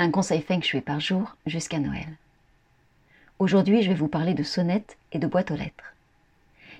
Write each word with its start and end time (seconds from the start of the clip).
Un 0.00 0.12
conseil 0.12 0.42
feng 0.42 0.62
shui 0.62 0.80
par 0.80 1.00
jour 1.00 1.34
jusqu'à 1.44 1.80
Noël. 1.80 2.06
Aujourd'hui, 3.40 3.82
je 3.82 3.88
vais 3.88 3.96
vous 3.96 4.06
parler 4.06 4.32
de 4.32 4.44
sonnettes 4.44 4.96
et 5.10 5.18
de 5.18 5.26
boîtes 5.26 5.50
aux 5.50 5.56
lettres. 5.56 5.92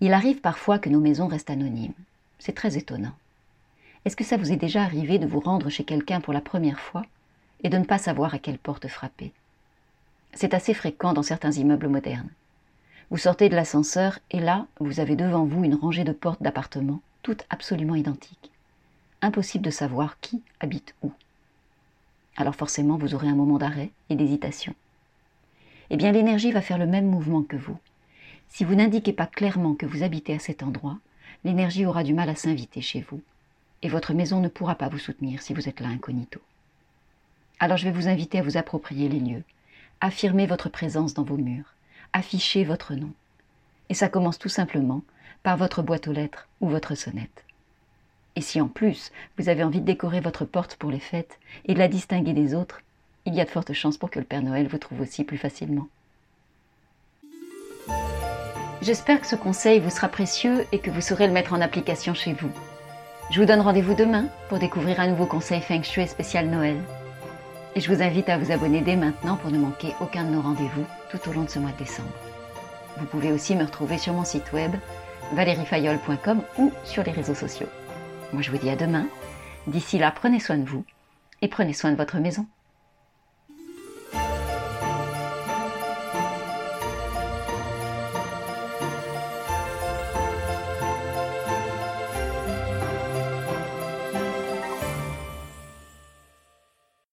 Il 0.00 0.12
arrive 0.12 0.40
parfois 0.40 0.78
que 0.78 0.88
nos 0.88 1.00
maisons 1.00 1.26
restent 1.26 1.50
anonymes. 1.50 1.92
C'est 2.38 2.54
très 2.54 2.78
étonnant. 2.78 3.16
Est-ce 4.04 4.14
que 4.14 4.22
ça 4.22 4.36
vous 4.36 4.52
est 4.52 4.56
déjà 4.56 4.84
arrivé 4.84 5.18
de 5.18 5.26
vous 5.26 5.40
rendre 5.40 5.70
chez 5.70 5.82
quelqu'un 5.82 6.20
pour 6.20 6.32
la 6.32 6.40
première 6.40 6.78
fois 6.78 7.04
et 7.64 7.68
de 7.68 7.78
ne 7.78 7.84
pas 7.84 7.98
savoir 7.98 8.32
à 8.32 8.38
quelle 8.38 8.58
porte 8.58 8.86
frapper? 8.86 9.32
C'est 10.32 10.54
assez 10.54 10.72
fréquent 10.72 11.12
dans 11.12 11.24
certains 11.24 11.50
immeubles 11.50 11.88
modernes. 11.88 12.30
Vous 13.10 13.18
sortez 13.18 13.48
de 13.48 13.56
l'ascenseur 13.56 14.20
et 14.30 14.38
là, 14.38 14.68
vous 14.78 15.00
avez 15.00 15.16
devant 15.16 15.44
vous 15.44 15.64
une 15.64 15.74
rangée 15.74 16.04
de 16.04 16.12
portes 16.12 16.44
d'appartements, 16.44 17.02
toutes 17.24 17.44
absolument 17.50 17.96
identiques. 17.96 18.52
Impossible 19.20 19.64
de 19.64 19.70
savoir 19.70 20.20
qui 20.20 20.42
habite 20.60 20.94
où 21.02 21.10
alors 22.40 22.54
forcément 22.54 22.96
vous 22.96 23.14
aurez 23.14 23.28
un 23.28 23.34
moment 23.34 23.58
d'arrêt 23.58 23.90
et 24.08 24.16
d'hésitation. 24.16 24.74
Eh 25.90 25.96
bien 25.96 26.12
l'énergie 26.12 26.52
va 26.52 26.62
faire 26.62 26.78
le 26.78 26.86
même 26.86 27.06
mouvement 27.06 27.42
que 27.42 27.56
vous. 27.56 27.76
Si 28.48 28.64
vous 28.64 28.74
n'indiquez 28.74 29.12
pas 29.12 29.26
clairement 29.26 29.74
que 29.74 29.86
vous 29.86 30.02
habitez 30.02 30.34
à 30.34 30.38
cet 30.38 30.62
endroit, 30.62 30.98
l'énergie 31.44 31.86
aura 31.86 32.02
du 32.02 32.14
mal 32.14 32.28
à 32.28 32.34
s'inviter 32.34 32.80
chez 32.80 33.04
vous, 33.08 33.20
et 33.82 33.88
votre 33.88 34.14
maison 34.14 34.40
ne 34.40 34.48
pourra 34.48 34.74
pas 34.74 34.88
vous 34.88 34.98
soutenir 34.98 35.42
si 35.42 35.54
vous 35.54 35.68
êtes 35.68 35.80
là 35.80 35.88
incognito. 35.88 36.40
Alors 37.58 37.76
je 37.76 37.84
vais 37.84 37.92
vous 37.92 38.08
inviter 38.08 38.38
à 38.38 38.42
vous 38.42 38.56
approprier 38.56 39.08
les 39.08 39.20
lieux, 39.20 39.44
affirmer 40.00 40.46
votre 40.46 40.70
présence 40.70 41.14
dans 41.14 41.24
vos 41.24 41.36
murs, 41.36 41.74
afficher 42.12 42.64
votre 42.64 42.94
nom. 42.94 43.12
Et 43.90 43.94
ça 43.94 44.08
commence 44.08 44.38
tout 44.38 44.48
simplement 44.48 45.02
par 45.42 45.56
votre 45.56 45.82
boîte 45.82 46.08
aux 46.08 46.12
lettres 46.12 46.48
ou 46.60 46.68
votre 46.68 46.94
sonnette. 46.94 47.44
Et 48.36 48.40
si 48.40 48.60
en 48.60 48.68
plus 48.68 49.12
vous 49.38 49.48
avez 49.48 49.64
envie 49.64 49.80
de 49.80 49.86
décorer 49.86 50.20
votre 50.20 50.44
porte 50.44 50.76
pour 50.76 50.90
les 50.90 51.00
fêtes 51.00 51.38
et 51.66 51.74
de 51.74 51.78
la 51.78 51.88
distinguer 51.88 52.32
des 52.32 52.54
autres, 52.54 52.80
il 53.26 53.34
y 53.34 53.40
a 53.40 53.44
de 53.44 53.50
fortes 53.50 53.72
chances 53.72 53.98
pour 53.98 54.10
que 54.10 54.18
le 54.18 54.24
Père 54.24 54.42
Noël 54.42 54.66
vous 54.68 54.78
trouve 54.78 55.00
aussi 55.00 55.24
plus 55.24 55.38
facilement. 55.38 55.88
J'espère 58.82 59.20
que 59.20 59.26
ce 59.26 59.36
conseil 59.36 59.78
vous 59.78 59.90
sera 59.90 60.08
précieux 60.08 60.64
et 60.72 60.78
que 60.78 60.90
vous 60.90 61.02
saurez 61.02 61.26
le 61.26 61.34
mettre 61.34 61.52
en 61.52 61.60
application 61.60 62.14
chez 62.14 62.32
vous. 62.32 62.50
Je 63.30 63.38
vous 63.38 63.46
donne 63.46 63.60
rendez-vous 63.60 63.94
demain 63.94 64.26
pour 64.48 64.58
découvrir 64.58 65.00
un 65.00 65.08
nouveau 65.08 65.26
conseil 65.26 65.60
Feng 65.60 65.82
Shui 65.82 66.08
spécial 66.08 66.48
Noël. 66.48 66.76
Et 67.76 67.80
je 67.80 67.92
vous 67.92 68.02
invite 68.02 68.28
à 68.28 68.38
vous 68.38 68.50
abonner 68.50 68.80
dès 68.80 68.96
maintenant 68.96 69.36
pour 69.36 69.50
ne 69.50 69.58
manquer 69.58 69.94
aucun 70.00 70.24
de 70.24 70.30
nos 70.30 70.40
rendez-vous 70.40 70.84
tout 71.10 71.28
au 71.28 71.32
long 71.32 71.42
de 71.42 71.50
ce 71.50 71.58
mois 71.58 71.72
de 71.72 71.78
décembre. 71.78 72.08
Vous 72.96 73.06
pouvez 73.06 73.32
aussi 73.32 73.54
me 73.54 73.64
retrouver 73.64 73.98
sur 73.98 74.14
mon 74.14 74.24
site 74.24 74.52
web 74.52 74.72
valeriefayol.com 75.34 76.42
ou 76.58 76.72
sur 76.84 77.04
les 77.04 77.12
réseaux 77.12 77.34
sociaux. 77.34 77.68
Moi 78.32 78.42
je 78.42 78.50
vous 78.50 78.58
dis 78.58 78.70
à 78.70 78.76
demain. 78.76 79.06
D'ici 79.66 79.98
là, 79.98 80.10
prenez 80.10 80.40
soin 80.40 80.58
de 80.58 80.68
vous 80.68 80.84
et 81.42 81.48
prenez 81.48 81.72
soin 81.72 81.90
de 81.90 81.96
votre 81.96 82.18
maison. 82.18 82.46